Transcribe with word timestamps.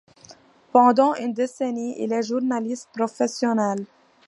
Pendant 0.71 1.13
une 1.13 1.31
décennie, 1.31 1.93
il 1.99 2.11
est 2.11 2.23
journaliste 2.23 2.89
professionnel. 2.91 3.85